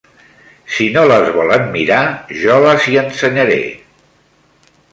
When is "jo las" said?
2.45-2.89